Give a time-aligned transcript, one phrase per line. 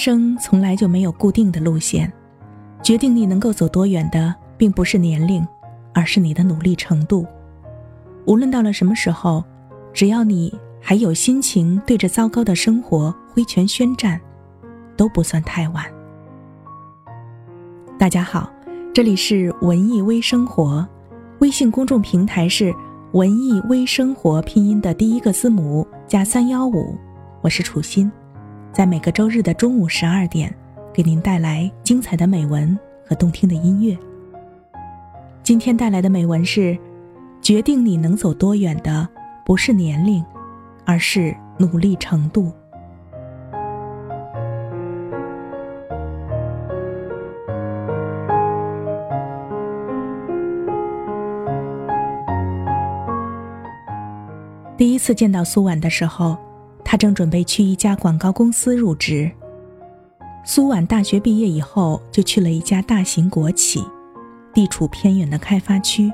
[0.00, 2.10] 生从来就没有固定的路线，
[2.82, 5.46] 决定你能够走多远的，并不是年龄，
[5.92, 7.26] 而是你的努力程度。
[8.24, 9.44] 无论到了什么时候，
[9.92, 14.18] 只要你还有心情对着糟糕的生活挥拳宣战，
[14.96, 15.84] 都不算太晚。
[17.98, 18.50] 大家好，
[18.94, 20.88] 这里是文艺微生活，
[21.40, 22.74] 微信公众平台是
[23.12, 26.96] 文艺微生活拼音的第一个字母加三幺五，
[27.42, 28.10] 我是楚心。
[28.72, 30.54] 在每个周日的中午十二点，
[30.92, 33.98] 给您带来精彩的美文和动听的音乐。
[35.42, 36.78] 今天带来的美文是：
[37.42, 39.06] 决定你能走多远的，
[39.44, 40.24] 不是年龄，
[40.86, 42.52] 而是努力程度。
[54.76, 56.38] 第一次见到苏婉的时候。
[56.90, 59.30] 他正准备去一家广告公司入职。
[60.42, 63.80] 苏婉大学毕业以后，就去了一家大型国企，
[64.52, 66.12] 地处偏远的开发区，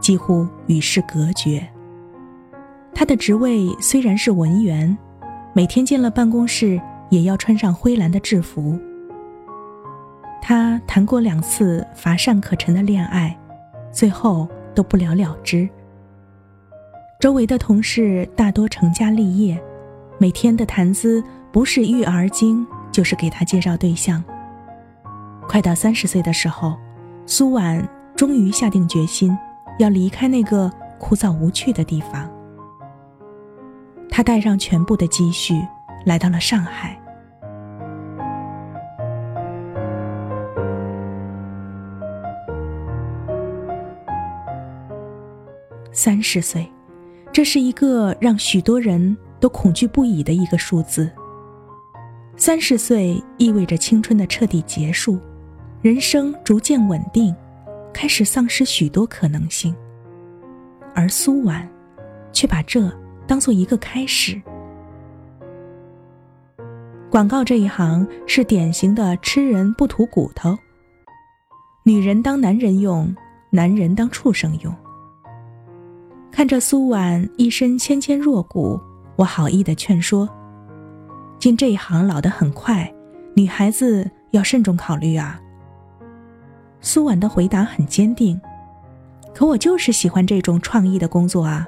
[0.00, 1.62] 几乎与世隔绝。
[2.94, 4.96] 他的职位虽然是文员，
[5.52, 8.80] 每天进了办公室也要穿上灰蓝的制服。
[10.40, 13.38] 他谈过两次乏善可陈的恋爱，
[13.92, 15.68] 最后都不了了之。
[17.20, 19.62] 周围的同事大多成家立业。
[20.18, 24.22] 每天的谈资不是育儿经，就是给他介绍对象。
[25.48, 26.76] 快到三十岁的时候，
[27.26, 29.36] 苏婉终于下定决心
[29.78, 32.30] 要离开那个枯燥无趣的地方。
[34.08, 35.54] 他带上全部的积蓄，
[36.06, 36.98] 来到了上海。
[45.92, 46.66] 三十岁，
[47.32, 49.16] 这是一个让许多人。
[49.44, 51.10] 都恐惧不已的一个数字。
[52.34, 55.20] 三十岁意味着青春的彻底结束，
[55.82, 57.36] 人生逐渐稳定，
[57.92, 59.76] 开始丧失许多可能性。
[60.94, 61.68] 而苏婉，
[62.32, 62.90] 却把这
[63.26, 64.40] 当做一个开始。
[67.10, 70.56] 广告这一行是典型的吃人不吐骨头，
[71.82, 73.14] 女人当男人用，
[73.50, 74.74] 男人当畜生用。
[76.30, 78.80] 看着苏婉一身纤纤弱骨。
[79.16, 80.28] 我好意的劝说
[81.38, 82.92] ：“进这一行老得很快，
[83.34, 85.40] 女孩子要慎重考虑啊。”
[86.80, 88.40] 苏婉的回答很坚定
[89.32, 91.66] ：“可我就是喜欢这种创意的工作啊，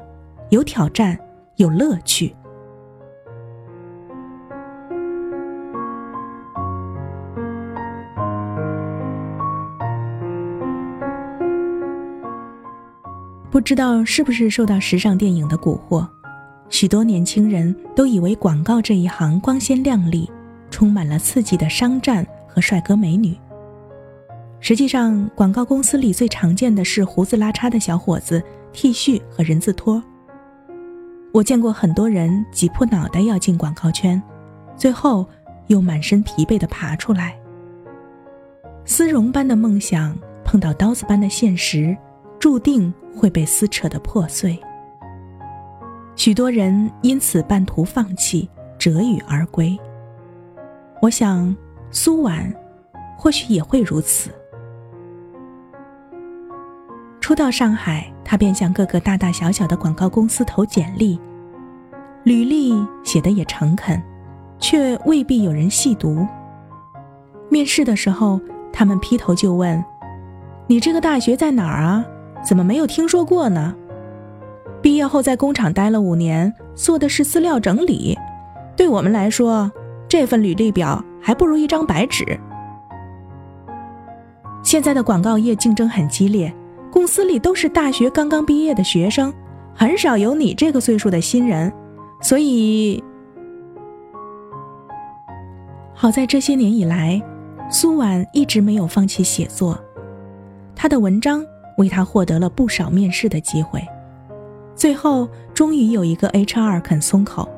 [0.51, 1.19] 有挑战，
[1.57, 2.35] 有乐趣。”
[13.49, 16.07] 不知道是不是受到时尚电影的蛊惑？
[16.69, 20.31] 许多年轻人都以为广告这一行光鲜亮丽，
[20.71, 23.37] 充满了刺激的商战和帅哥美女。
[24.59, 30.03] 实际上，广告公司里最常见的是胡子拉碴的小伙子、T 恤和人字拖。
[31.33, 34.21] 我见过很多人挤破脑袋要进广告圈，
[34.77, 35.25] 最后
[35.69, 37.39] 又满身疲惫地爬出来。
[38.85, 41.97] 丝绒般的梦想碰到刀子般的现实，
[42.39, 44.59] 注定会被撕扯得破碎。
[46.17, 49.79] 许多人因此半途放弃，折羽而归。
[51.03, 51.55] 我想，
[51.91, 52.53] 苏婉
[53.19, 54.31] 或许也会如此。
[57.21, 61.21] 初到上海，他便向各个大大小小的广告公司投简历，
[62.25, 62.73] 履历
[63.05, 64.03] 写的也诚恳，
[64.59, 66.27] 却未必有人细读。
[67.51, 68.41] 面试的时候，
[68.73, 69.85] 他们劈头就问
[70.67, 72.05] ：“你这个大学在哪儿啊？
[72.43, 73.77] 怎么没有听说过呢？”
[74.87, 78.17] 毕业后在工厂待了五年，做的是资料整理。
[78.77, 79.69] 对我们来说，
[80.07, 82.25] 这份履历表还不如一张白纸。
[84.63, 86.55] 现在的广告业竞争很激烈，
[86.89, 89.35] 公司里都是大学刚刚毕业的学生，
[89.75, 91.73] 很少有你这个岁数的新人。
[92.23, 93.03] 所以，
[95.95, 97.21] 好在这些年以来，
[97.69, 99.77] 苏婉一直没有放弃写作，
[100.77, 101.45] 她的文章
[101.77, 103.83] 为她获得了不少面试的机会。
[104.77, 107.49] 最后，终于有一个 HR 肯松口。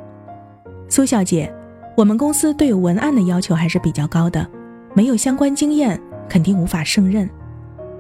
[0.89, 1.53] 苏小姐，
[1.97, 4.47] 我们公司对文案的要求还是比较高的，
[4.95, 7.29] 没有相关经验肯定无法胜任。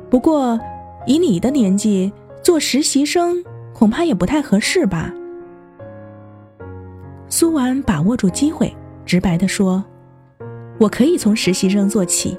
[0.08, 0.58] 不过，
[1.04, 2.12] 以你的年纪
[2.44, 3.42] 做实习生，
[3.74, 5.12] 恐怕也不太合适吧？
[7.28, 8.74] 苏婉把握住机会，
[9.04, 9.84] 直白地说
[10.78, 12.38] ：“我可以从实习生做起，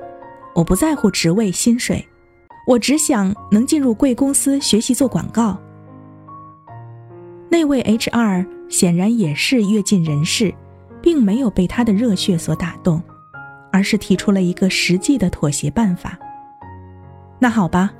[0.56, 2.08] 我不在乎职位薪水，
[2.66, 5.58] 我只想能进入贵公司学习做广告。”
[7.50, 10.54] 那位 HR 显然也是阅尽人事，
[11.02, 13.02] 并没有被他的热血所打动，
[13.72, 16.18] 而是提出了一个实际的妥协办法。
[17.40, 17.92] 那好吧，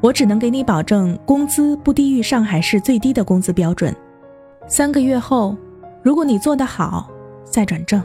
[0.00, 3.94] 我只能给你保证工资不低于上海市最低的工资标准。
[4.68, 5.56] 三个月后，
[6.02, 7.10] 如果你做得好，
[7.44, 8.00] 再转正。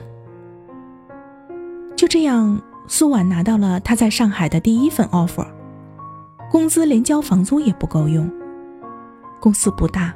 [1.95, 5.45] 就这样，苏婉拿到了她在上海的第一份 offer，
[6.49, 8.29] 工资连交房租也不够用。
[9.39, 10.13] 公司不大，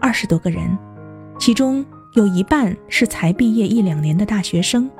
[0.00, 0.76] 二十多个人，
[1.38, 4.90] 其中有一半是才毕业一两年的大学生。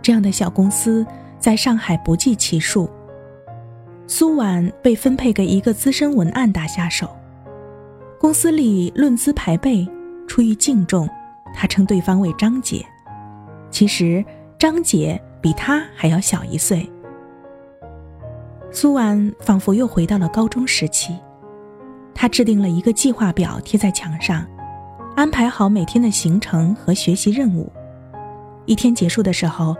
[0.00, 1.04] 这样的小公司
[1.38, 2.88] 在上海不计其数。
[4.06, 7.10] 苏婉被分配给一个资深文案打下手，
[8.20, 9.84] 公司里论资排辈，
[10.28, 11.08] 出于敬重，
[11.52, 12.86] 他称对方为张姐。
[13.68, 14.24] 其实
[14.56, 16.88] 张姐比他还要小一岁。
[18.70, 21.16] 苏婉仿佛又回到了高中时期，
[22.16, 24.44] 他制定了一个计划表贴在墙上，
[25.14, 27.70] 安排好每天的行程和学习任务。
[28.64, 29.76] 一天结束的时候。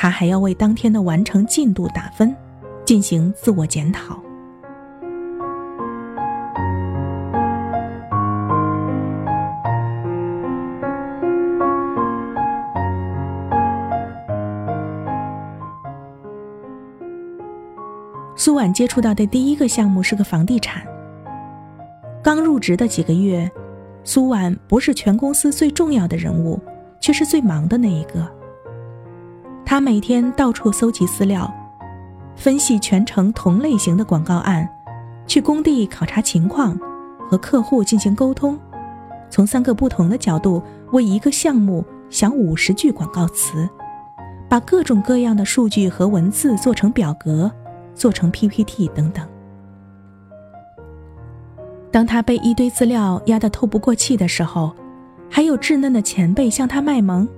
[0.00, 2.32] 他还要为当天的完成进度打分，
[2.84, 4.16] 进行自我检讨。
[18.36, 20.80] 苏婉接触到的第一个项目是个房地产。
[22.28, 23.50] 刚入职的几个月，
[24.04, 26.60] 苏婉不是全公司最重要的人物，
[27.00, 28.30] 却是最忙的那一个。
[29.64, 31.50] 他每天到处搜集资料，
[32.36, 34.68] 分析全城同类型的广告案，
[35.26, 36.78] 去工地考察情况，
[37.30, 38.58] 和客户进行沟通，
[39.30, 43.66] 从三个不同的角度为一个项目想五十句广告词，
[44.50, 47.50] 把各种各样的数据和文字做成表格，
[47.94, 49.26] 做成 PPT 等等。
[51.98, 54.72] 当他被一堆资料压得透不过气的时候，
[55.28, 57.28] 还有稚嫩的前辈向他卖萌：“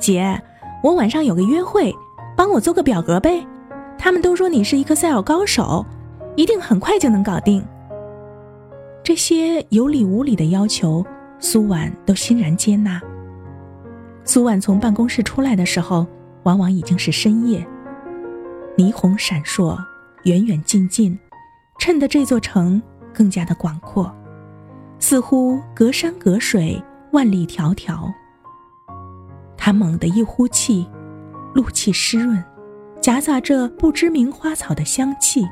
[0.00, 0.42] 姐。”
[0.82, 1.94] 我晚上有个约会，
[2.34, 3.46] 帮我做个表格呗。
[3.98, 5.84] 他们都说你是一个 Excel 高手，
[6.36, 7.62] 一定很快就能搞定。
[9.04, 11.04] 这些有理无理的要求，
[11.38, 12.98] 苏婉都欣然接纳。
[14.24, 16.06] 苏婉从办公室出来的时候，
[16.44, 17.62] 往往已经是深夜，
[18.74, 19.76] 霓虹闪烁，
[20.24, 21.18] 远远近近，
[21.78, 24.12] 衬得这座城更加的广阔，
[24.98, 26.82] 似乎隔山隔水，
[27.12, 28.12] 万里迢迢。
[29.56, 30.86] 他猛地一呼气，
[31.54, 32.42] 露气湿润，
[33.00, 35.46] 夹杂着不知名花草的香气。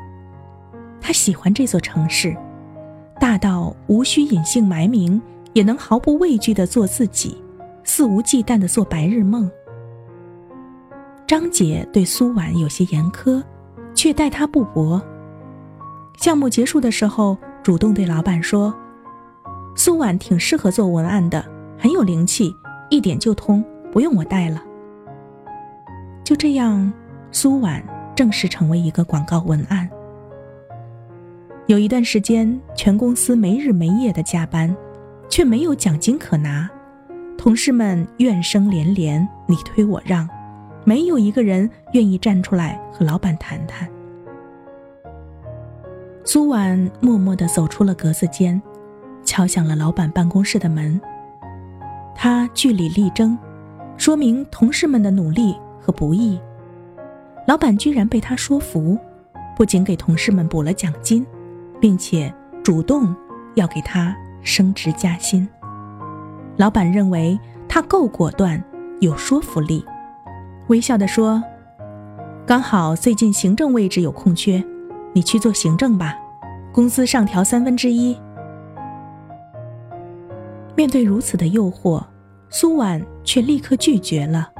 [1.00, 2.36] 他喜欢这座城市，
[3.18, 5.20] 大到无需隐姓埋名，
[5.52, 7.42] 也能毫不畏惧地做自己，
[7.84, 9.50] 肆无忌惮地做白日梦。
[11.26, 13.42] 张姐对苏婉有些严苛，
[13.94, 15.00] 却待她不薄。
[16.16, 18.74] 项目结束的时候，主动对老板说
[19.76, 21.44] ：“苏婉挺适合做文案的，
[21.78, 22.54] 很有灵气，
[22.88, 24.62] 一点就通。”不用我带了。
[26.22, 26.92] 就这样，
[27.32, 27.82] 苏婉
[28.14, 29.90] 正式成为一个广告文案。
[31.66, 34.72] 有一段时间，全公司没日没夜的加班，
[35.28, 36.70] 却没有奖金可拿，
[37.36, 40.28] 同事们怨声连连，你推我让，
[40.84, 43.88] 没有一个人愿意站出来和老板谈谈。
[46.32, 48.62] 苏婉默默地走出了格子间，
[49.24, 51.00] 敲响了老板办公室的门。
[52.14, 53.36] 他据理力争。
[53.96, 56.40] 说明同事们的努力和不易，
[57.48, 58.96] 老板居然被他说服，
[59.56, 61.26] 不仅给同事们补了奖金，
[61.80, 62.32] 并且
[62.62, 63.12] 主动
[63.56, 65.48] 要给他升职加薪。
[66.56, 67.36] 老板认为
[67.68, 68.62] 他够果断，
[69.00, 69.84] 有说服力，
[70.68, 71.42] 微笑地说
[72.46, 74.64] ：“刚好最近行政位置有空缺，
[75.12, 76.16] 你去做行政吧，
[76.72, 78.18] 工资上调三分之一。”
[80.76, 82.02] 面对如此的诱惑。
[82.52, 84.50] 苏婉却立刻拒绝了。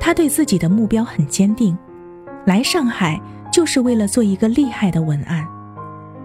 [0.00, 1.76] 他对自己的目标很坚定，
[2.46, 3.20] 来上海
[3.52, 5.46] 就是为了做一个厉害的文案。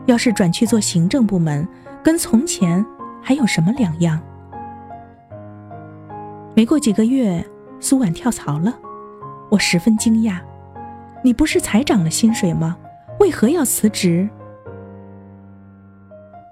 [0.06, 1.68] 要是转去做行政部门，
[2.02, 2.86] 跟从前
[3.22, 4.22] 还有什么两样？
[6.56, 7.46] 没过几个月，
[7.82, 8.74] 苏婉跳槽了，
[9.50, 10.40] 我十分惊讶。
[11.22, 12.78] 你不是才涨了薪水吗？
[13.20, 14.30] 为何要辞职？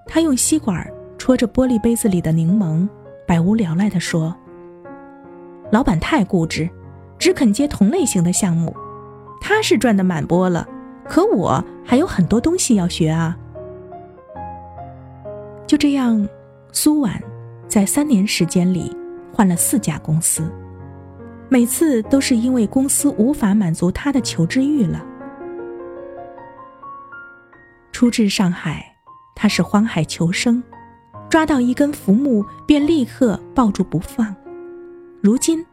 [0.08, 0.84] 他用吸管
[1.18, 2.88] 戳着玻璃杯子里的柠檬。
[3.26, 4.34] 百无聊赖地说
[5.70, 6.66] ：“老板太固执，
[7.18, 8.74] 只肯接同类型的项目。
[9.38, 10.66] 他是赚的满钵了，
[11.04, 13.36] 可我还有很多东西要学啊。”
[15.66, 16.26] 就这样，
[16.72, 17.22] 苏婉
[17.68, 18.96] 在三年时间里
[19.30, 20.50] 换了四家公司，
[21.50, 25.04] 每次都是因为公司无法满足他的求知欲了。
[27.92, 28.87] 初至上海，
[29.40, 30.60] 他是荒海求生。
[31.30, 34.34] 抓到一根浮木，便立刻抱住不放。
[35.22, 35.64] 如今，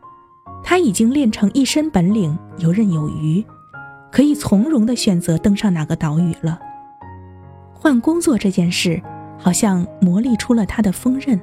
[0.64, 3.44] 他已经练成一身本领，游刃有余，
[4.12, 6.60] 可以从容地选择登上哪个岛屿了。
[7.74, 9.02] 换工作这件事，
[9.40, 11.40] 好像磨砺出了他的锋刃。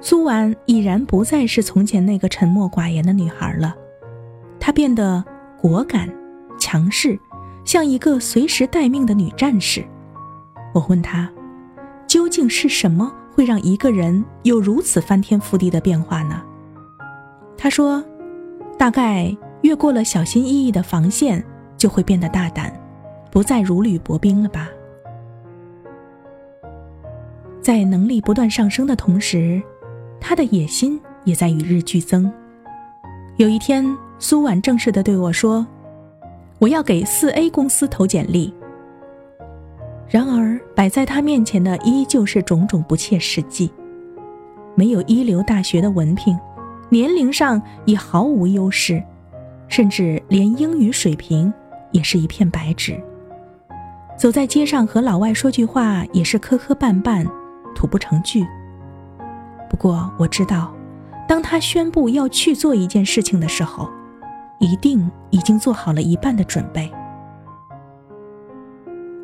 [0.00, 3.76] 苏婉已然不再是从前那个沉默寡言的女孩了，
[4.58, 5.22] 她变得
[5.60, 6.08] 果敢、
[6.58, 7.20] 强势，
[7.64, 9.84] 像一个随时待命的女战士。
[10.72, 11.30] 我问他，
[12.06, 16.42] 究竟是什么会让一个人有如此翻天覆地的变化呢？
[17.56, 18.04] 他说
[18.78, 21.44] ：“大概越过了小心翼翼的防线，
[21.76, 22.72] 就会变得大胆，
[23.30, 24.68] 不再如履薄冰了吧。”
[27.60, 29.62] 在能力不断上升的同时。
[30.22, 32.30] 他的野心也在与日俱增。
[33.38, 35.66] 有一天，苏婉正式的对我说
[36.60, 38.52] ：“我要给四 A 公司投简历。”
[40.10, 43.70] 然而，摆在他面前的依旧是种种不切实际。
[44.74, 46.36] 没有一流大学的文凭，
[46.88, 49.00] 年龄上也毫无优势，
[49.68, 51.52] 甚至连英语水平
[51.92, 53.00] 也是一片白纸。
[54.18, 57.24] 走在街上和老外说句话也是磕磕绊绊，
[57.76, 58.44] 吐不成句。
[59.68, 60.74] 不过我知道，
[61.28, 63.88] 当他宣布要去做一件事情的时候，
[64.58, 66.90] 一定已经做好了一半的准备。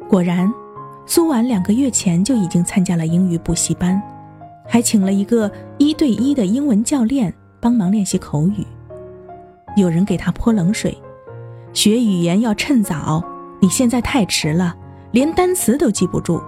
[0.09, 0.49] 果然，
[1.09, 4.03] 苏婉两个月前就已经参加了英语补习班，
[4.67, 8.67] 还请了一个一对一的英文教练帮忙练习口语。
[9.77, 10.97] 有人给他泼冷水，
[11.73, 13.23] 学语言要趁早，
[13.61, 14.75] 你现在太迟了，
[15.13, 16.43] 连单词都记不住。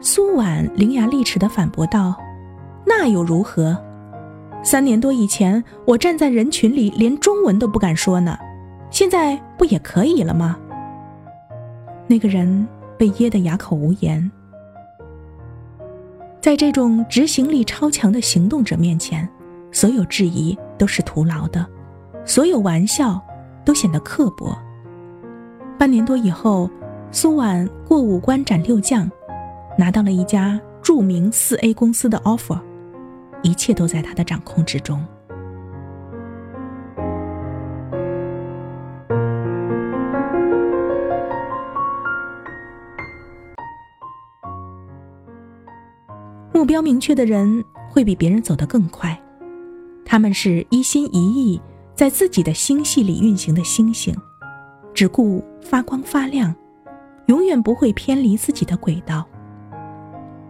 [0.00, 2.16] 苏婉伶牙俐齿地反驳道
[2.84, 3.76] ：“那又如何？
[4.64, 8.36] 三年多以前，我站在人群里连中文都不敢说呢，
[8.90, 10.58] 现在不也可以了吗？”
[12.06, 14.30] 那个人被噎得哑口无言。
[16.40, 19.28] 在这种执行力超强的行动者面前，
[19.72, 21.66] 所有质疑都是徒劳的，
[22.24, 23.20] 所有玩笑
[23.64, 24.56] 都显得刻薄。
[25.78, 26.70] 半年多以后，
[27.10, 29.10] 苏婉过五关斩六将。
[29.78, 32.58] 拿到了一家著名四 A 公司的 offer，
[33.42, 35.04] 一切都在他的掌控之中。
[46.66, 49.16] 目标明确的人会比别人走得更快，
[50.04, 51.60] 他们是一心一意
[51.94, 54.12] 在自己的星系里运行的星星，
[54.92, 56.52] 只顾发光发亮，
[57.26, 59.24] 永远不会偏离自己的轨道。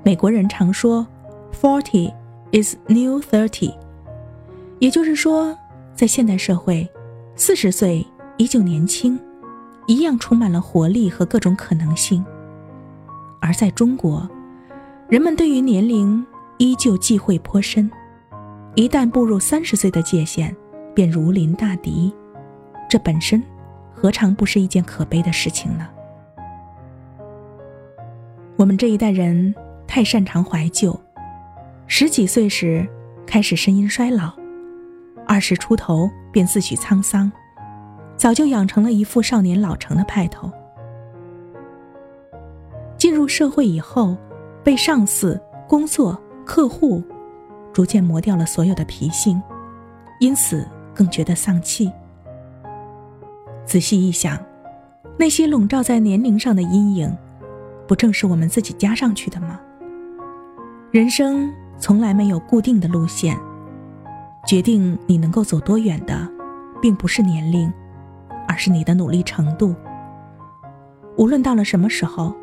[0.03, 1.07] 美国人常说
[1.53, 2.11] ，“forty
[2.51, 3.75] is new thirty”，
[4.79, 5.55] 也就是说，
[5.95, 6.89] 在现代社会，
[7.35, 8.03] 四十岁
[8.39, 9.21] 依旧年轻，
[9.87, 12.25] 一样充满了活力和各种可能性；
[13.39, 14.27] 而在中国，
[15.09, 16.25] 人们对于年龄
[16.59, 17.89] 依旧忌讳颇深，
[18.75, 20.55] 一旦步入三十岁的界限，
[20.95, 22.13] 便如临大敌，
[22.89, 23.43] 这本身
[23.95, 25.87] 何尝不是一件可悲的事情呢？
[28.57, 29.55] 我们这一代人。
[29.89, 30.99] 太擅长怀旧，
[31.87, 32.87] 十几岁时
[33.25, 34.35] 开始声音衰老，
[35.27, 37.31] 二十出头便自诩沧桑，
[38.17, 40.51] 早就养成了一副少年老成的派头。
[42.99, 44.17] 进入社会以后，
[44.67, 47.01] 被上司、工作、客户
[47.73, 49.41] 逐渐磨掉了所有的脾性，
[50.19, 51.89] 因此更觉得丧气。
[53.65, 54.37] 仔细一想，
[55.17, 57.17] 那些笼罩在年龄上的阴影，
[57.87, 59.61] 不正是我们自己加上去的吗？
[60.91, 63.39] 人生从来没有固定的路线，
[64.49, 66.29] 决定你能够走多远的，
[66.83, 67.73] 并不是年龄，
[68.49, 69.77] 而是你的努力程度。
[71.17, 72.35] 无论到了什么时候，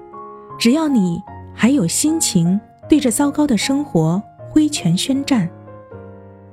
[0.58, 1.22] 只要你
[1.54, 5.50] 还有心情对着糟糕的生活挥拳宣战，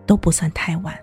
[0.06, 0.94] 都不算太晚。